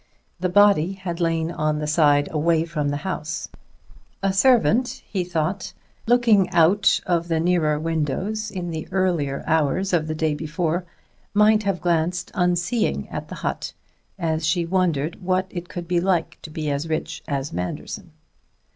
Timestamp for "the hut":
13.27-13.73